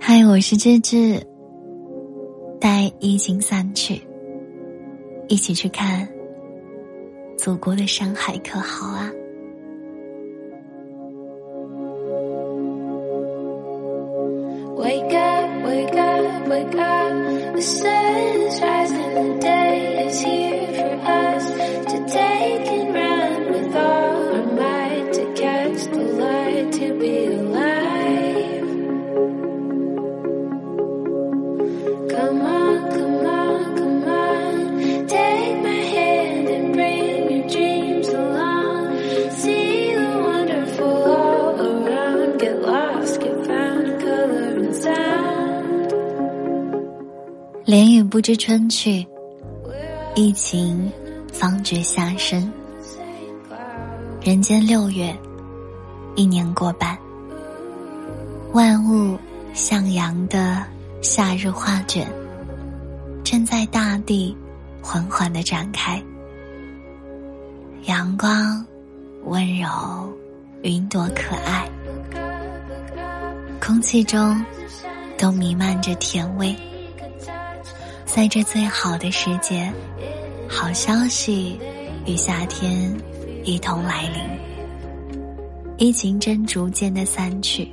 [0.00, 1.20] 嗨，我是志志。
[2.60, 4.00] 待疫情散去，
[5.28, 6.08] 一起去看
[7.36, 9.10] 祖国的山海，可好啊
[14.76, 17.60] ？Wake up, wake up, wake up.
[48.16, 49.06] 不知春去，
[50.14, 50.90] 疫情
[51.34, 52.50] 方觉夏深。
[54.22, 55.14] 人间六月，
[56.14, 56.96] 一年过半，
[58.54, 59.18] 万物
[59.52, 60.64] 向阳的
[61.02, 62.10] 夏日画卷，
[63.22, 64.34] 正在大地
[64.80, 66.02] 缓缓的展开。
[67.84, 68.64] 阳光
[69.26, 69.68] 温柔，
[70.62, 71.68] 云朵可爱，
[73.60, 74.42] 空气中
[75.18, 76.56] 都弥漫着甜味。
[78.16, 79.70] 在这最好的时节，
[80.48, 81.60] 好消息
[82.06, 82.90] 与夏天
[83.44, 84.22] 一同来临。
[85.76, 87.68] 疫情正逐渐的散去，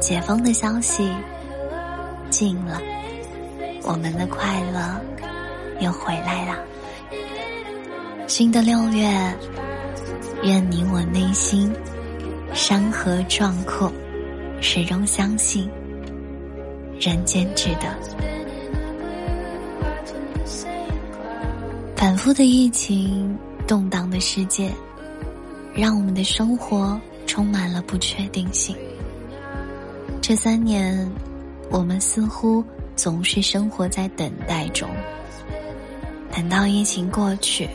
[0.00, 1.08] 解封的消息
[2.28, 2.82] 近了，
[3.84, 5.00] 我们的快乐
[5.78, 6.58] 又回来了。
[8.26, 9.06] 新的六月，
[10.42, 11.72] 愿你我内心
[12.52, 13.92] 山河壮阔，
[14.60, 15.70] 始终相信
[16.98, 18.21] 人间值得。
[22.02, 24.72] 反复的疫情，动荡的世界，
[25.72, 28.76] 让我们的生活充满了不确定性。
[30.20, 31.08] 这三年，
[31.70, 32.64] 我们似乎
[32.96, 34.90] 总是生活在等待中，
[36.32, 37.68] 等到疫情过去，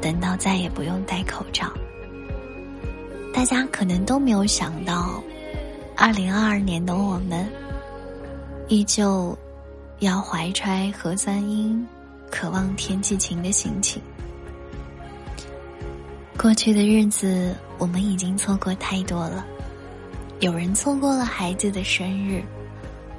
[0.00, 1.70] 等到再也不用戴口罩。
[3.34, 5.22] 大家可能都没有想到，
[5.94, 7.46] 二零二二年的我们，
[8.68, 9.36] 依旧
[9.98, 11.86] 要怀揣核酸阴。
[12.30, 14.00] 渴望天气晴的心情。
[16.36, 19.44] 过去的日子，我们已经错过太多了。
[20.40, 22.40] 有人错过了孩子的生日，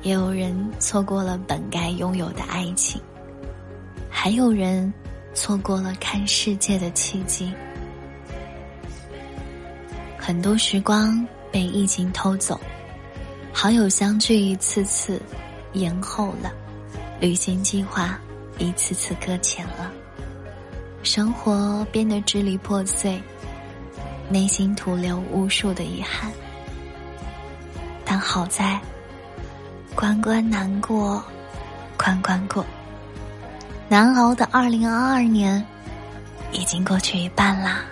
[0.03, 3.01] 也有人错过了本该拥有的爱情，
[4.09, 4.93] 还有人
[5.33, 7.51] 错过了看世界的契机。
[10.17, 12.57] 很多时光被疫情偷走，
[13.51, 15.21] 好友相聚一次次
[15.73, 16.53] 延后了，
[17.19, 18.17] 旅行计划。
[18.59, 19.91] 一次次搁浅了，
[21.01, 23.19] 生活变得支离破碎，
[24.29, 26.29] 内心徒留无数的遗憾。
[28.03, 28.79] 但好在，
[29.95, 31.23] 关关难过，
[31.97, 32.65] 关关过。
[33.87, 35.65] 难熬的二零二二年，
[36.51, 37.85] 已经过去一半啦。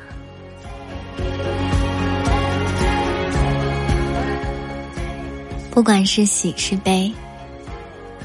[5.71, 7.13] 不管是喜是悲，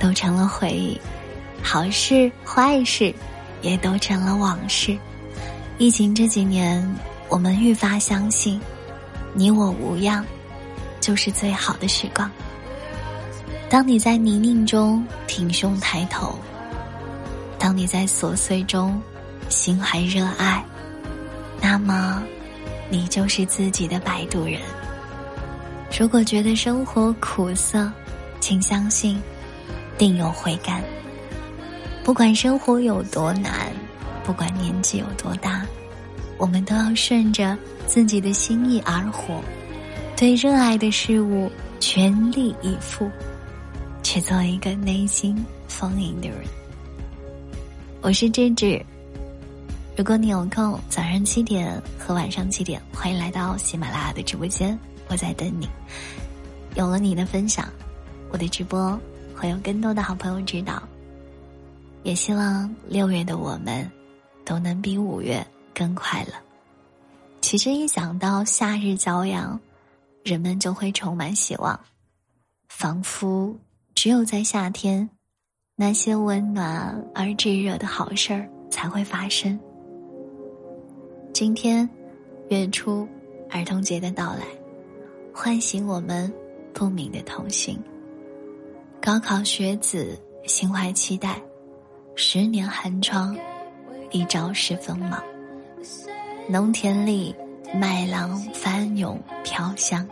[0.00, 1.00] 都成了回忆。
[1.62, 3.15] 好事坏事，
[3.62, 4.99] 也都成了往事。
[5.78, 6.87] 疫情这几年，
[7.28, 8.61] 我们愈发相信，
[9.33, 10.25] 你我无恙，
[11.01, 12.31] 就是最好的时光。
[13.71, 16.39] 当你在泥泞中挺胸抬头，
[17.59, 19.01] 当你在琐碎中
[19.49, 20.62] 心怀热爱，
[21.61, 22.22] 那么，
[22.91, 24.61] 你就是自己的摆渡人。
[25.99, 27.91] 如果觉得生活苦涩，
[28.41, 29.21] 请相信，
[29.97, 30.83] 定有回甘。
[32.05, 33.73] 不管生活有多难，
[34.25, 35.65] 不管年纪有多大，
[36.37, 39.41] 我们都要顺着自己的心意而活，
[40.17, 41.49] 对热爱的事物
[41.79, 43.09] 全力以赴，
[44.03, 46.41] 去做一个内心丰盈的人。
[48.01, 48.84] 我是芝芝，
[49.97, 54.77] 如果你有空，早上七点和晚上七点，欢迎来到喜马拉雅的直播间，
[55.07, 55.69] 我在等你。
[56.75, 57.69] 有了你的分享，
[58.31, 58.98] 我的直播
[59.37, 60.83] 会有更多的好朋友知道。
[62.03, 63.91] 也希望六月的我们，
[64.45, 66.33] 都能比五月更快乐。
[67.41, 69.59] 其实一想到夏日骄阳，
[70.25, 71.78] 人们就会充满希望，
[72.69, 73.54] 仿佛
[73.95, 75.09] 只有在夏天，
[75.77, 79.59] 那些温暖而炙热的好事儿才会发生。
[81.33, 81.89] 今天，
[82.48, 83.09] 月初，
[83.51, 84.45] 儿童节的到来，
[85.33, 86.33] 唤醒我们
[86.75, 87.78] 不明的童心。
[89.01, 91.41] 高考学子心怀期待。
[92.14, 93.36] 十年寒窗，
[94.10, 95.22] 一朝十分忙。
[96.48, 97.34] 农田里
[97.74, 100.06] 麦浪翻涌飘香，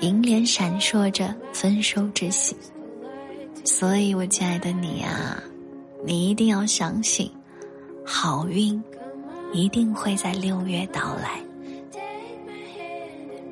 [0.00, 2.56] 银莲闪烁着丰收之喜。
[3.64, 5.42] 所以，我亲爱的你啊，
[6.04, 7.30] 你一定要相信，
[8.04, 8.82] 好运
[9.52, 11.40] 一定会在六月到来。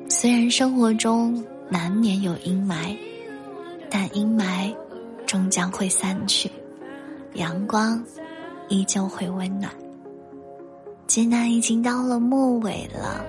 [0.09, 2.97] 虽然生活中难免有阴霾，
[3.89, 4.75] 但阴霾
[5.25, 6.51] 终将会散去，
[7.33, 8.03] 阳光
[8.69, 9.71] 依旧会温暖。
[11.07, 13.23] 艰难已经到了末尾了，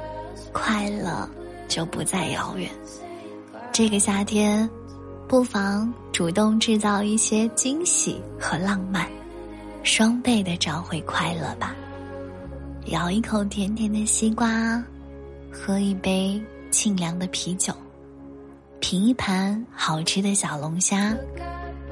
[0.52, 1.28] 快乐
[1.66, 2.70] 就不再遥远。
[3.72, 4.68] 这个夏天，
[5.26, 9.08] 不妨主动制造一些惊喜和浪漫，
[9.82, 11.74] 双倍的找回快乐吧。
[12.86, 14.82] 咬一口甜甜的西瓜，
[15.50, 16.40] 喝一杯
[16.70, 17.72] 清凉的啤酒，
[18.78, 21.16] 品一盘好吃的小龙虾，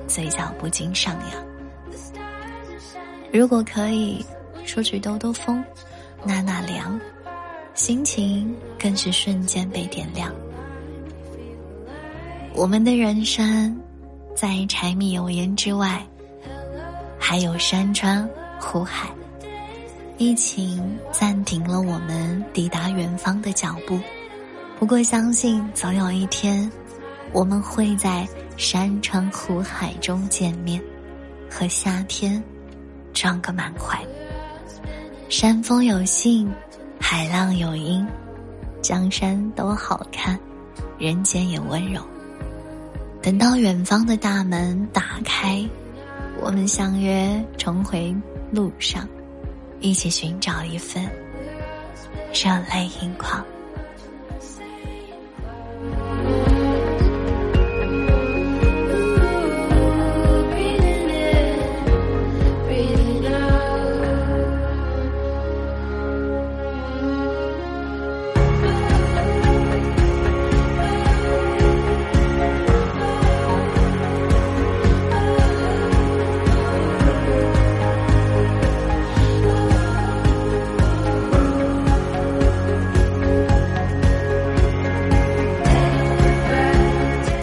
[0.06, 1.49] 嘴角不禁上扬。
[3.32, 4.24] 如果可以。
[4.66, 5.64] 出去兜兜风，
[6.22, 7.00] 纳纳凉，
[7.74, 10.32] 心情更是瞬间被点亮。
[12.54, 13.76] 我们的人生，
[14.36, 16.06] 在柴米油盐之外，
[17.18, 18.28] 还有山川
[18.60, 19.08] 湖海。
[20.18, 23.98] 疫情暂停了我们抵达远方的脚步，
[24.78, 26.70] 不过相信总有一天，
[27.32, 30.80] 我们会在山川湖海中见面，
[31.50, 32.40] 和夏天
[33.12, 33.98] 撞个满怀。
[35.28, 36.50] 山峰有信，
[37.00, 38.06] 海浪有音，
[38.82, 40.38] 江山都好看，
[40.98, 42.02] 人间也温柔。
[43.22, 45.62] 等到远方的大门打开，
[46.40, 48.14] 我们相约重回
[48.50, 49.06] 路上，
[49.80, 51.04] 一起寻找一份
[52.32, 53.44] 热泪盈眶。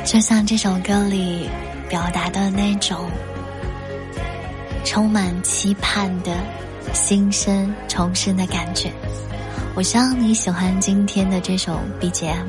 [0.08, 1.50] 就像这首歌里
[1.90, 3.12] 表达的那种
[4.86, 6.32] 充满期盼的
[6.94, 8.90] 新生重生的感觉，
[9.76, 12.46] 我希望你喜欢今天的这首 BGM。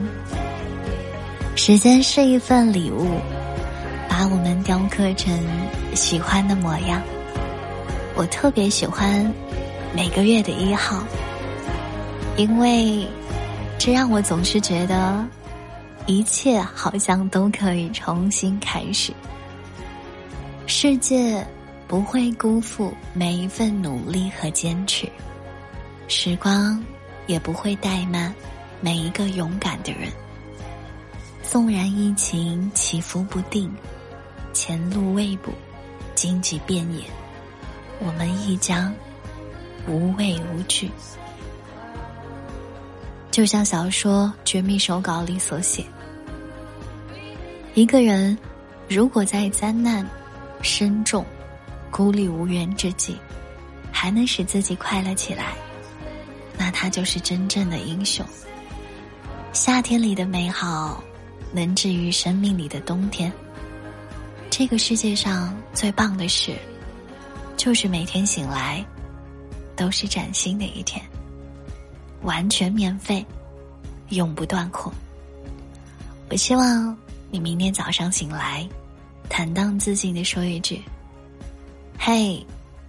[1.56, 3.18] 时间是一份礼物，
[4.08, 5.36] 把我们雕刻成
[5.96, 7.02] 喜欢的模样。
[8.14, 9.28] 我特别喜欢
[9.92, 11.02] 每个月的一号，
[12.36, 13.04] 因为
[13.78, 15.26] 这让我总是觉得。
[16.08, 19.12] 一切好像都可以重新开始。
[20.66, 21.46] 世界
[21.86, 25.06] 不会辜负每一份努力和坚持，
[26.08, 26.82] 时光
[27.26, 28.34] 也不会怠慢
[28.80, 30.10] 每一个勇敢的人。
[31.42, 33.70] 纵然疫情起伏不定，
[34.54, 35.52] 前路未卜，
[36.14, 37.04] 荆棘遍野，
[38.00, 38.94] 我们亦将
[39.86, 40.90] 无畏无惧。
[43.30, 45.84] 就像小说《绝密手稿》里所写。
[47.78, 48.36] 一个人，
[48.88, 50.04] 如果在灾难、
[50.62, 51.24] 深重、
[51.92, 53.16] 孤立无援之际，
[53.92, 55.54] 还能使自己快乐起来，
[56.58, 58.26] 那他就是真正的英雄。
[59.52, 61.00] 夏天里的美好，
[61.52, 63.32] 能治愈生命里的冬天。
[64.50, 66.56] 这个世界上最棒的事，
[67.56, 68.84] 就是每天醒来，
[69.76, 71.00] 都是崭新的一天，
[72.22, 73.24] 完全免费，
[74.08, 74.92] 永不断货。
[76.28, 76.98] 我希望。
[77.30, 78.66] 你明天早上醒来，
[79.28, 80.82] 坦荡自信的说一句
[81.98, 82.44] ：“嘿，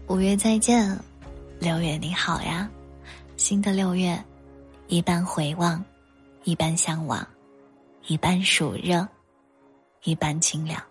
[0.08, 0.98] 五月再见，
[1.60, 2.70] 六月你好呀。”
[3.36, 4.22] 新的六月，
[4.88, 5.84] 一半回望，
[6.44, 7.26] 一半向往，
[8.08, 9.08] 一半暑热，
[10.04, 10.82] 一半清凉。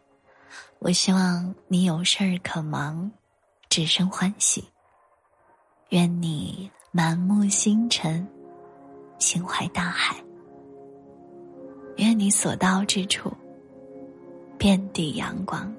[0.78, 3.10] 我希望你有事儿可忙，
[3.68, 4.62] 只生欢喜。
[5.88, 8.26] 愿你满目星辰，
[9.18, 10.16] 心怀大海。
[11.96, 13.32] 愿你所到之处，
[14.58, 15.72] 遍地阳光。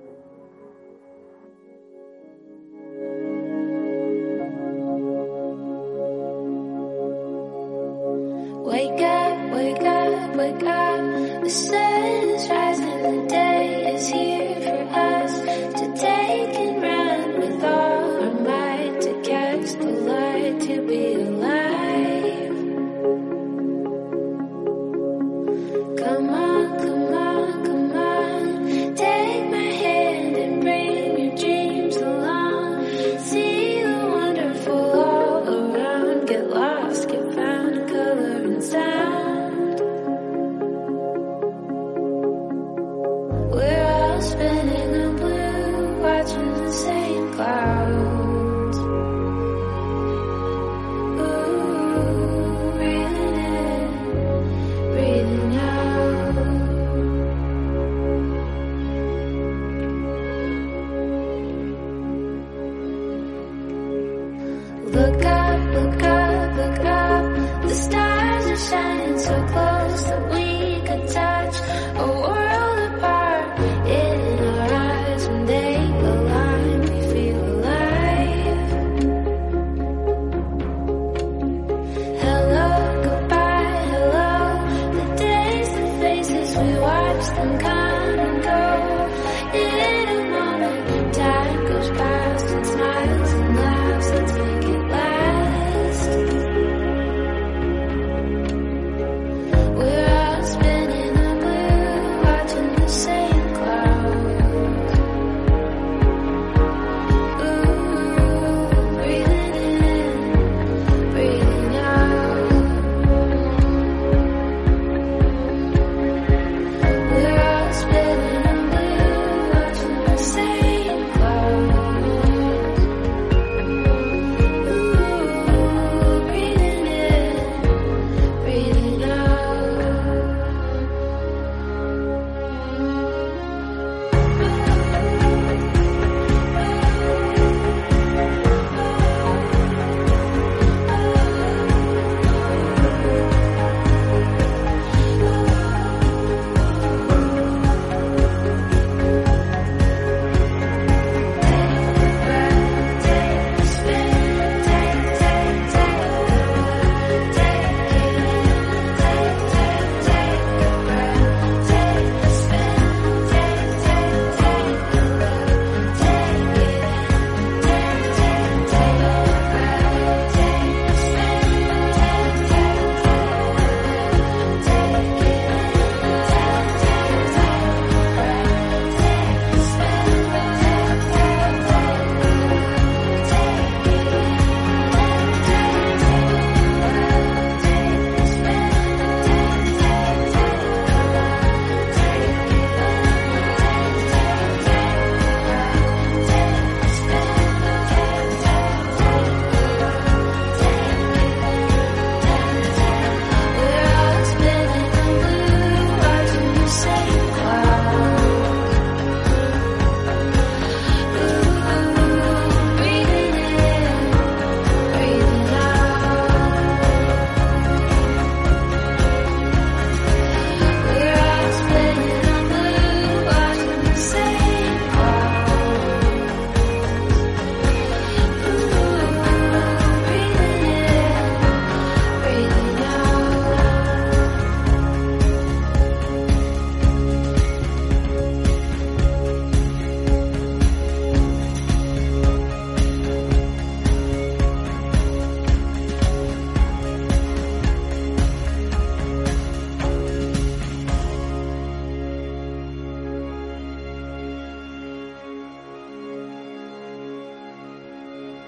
[8.63, 11.88] Wake up, wake up, wake up.